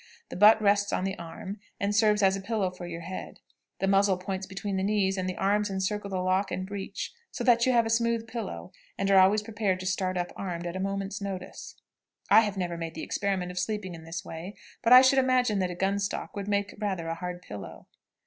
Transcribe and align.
The 0.29 0.35
butt 0.35 0.59
rests 0.59 0.91
on 0.91 1.03
the 1.03 1.15
arm, 1.19 1.59
and 1.79 1.95
serves 1.95 2.23
as 2.23 2.35
a 2.35 2.41
pillow 2.41 2.71
for 2.71 2.87
the 2.89 2.97
head; 2.97 3.39
the 3.77 3.87
muzzle 3.87 4.17
points 4.17 4.47
between 4.47 4.75
the 4.75 4.81
knees, 4.83 5.15
and 5.15 5.29
the 5.29 5.37
arms 5.37 5.69
encircle 5.69 6.09
the 6.09 6.17
lock 6.17 6.49
and 6.51 6.65
breech, 6.65 7.13
so 7.29 7.43
that 7.43 7.67
you 7.67 7.71
have 7.73 7.85
a 7.85 7.89
smooth 7.91 8.25
pillow, 8.27 8.71
and 8.97 9.11
are 9.11 9.19
always 9.19 9.43
prepared 9.43 9.79
to 9.81 9.85
start 9.85 10.17
up 10.17 10.31
armed 10.35 10.65
at 10.65 10.75
a 10.75 10.79
moment's 10.79 11.21
notice." 11.21 11.75
I 12.31 12.39
have 12.41 12.57
never 12.57 12.77
made 12.77 12.95
the 12.95 13.03
experiment 13.03 13.51
of 13.51 13.59
sleeping 13.59 13.93
in 13.93 14.03
this 14.03 14.25
way, 14.25 14.55
but 14.81 14.91
I 14.91 15.03
should 15.03 15.19
imagine 15.19 15.59
that 15.59 15.69
a 15.69 15.75
gun 15.75 15.99
stock 15.99 16.35
would 16.35 16.47
make 16.47 16.73
rather 16.79 17.07
a 17.07 17.13
hard 17.13 17.43
pillow. 17.43 17.85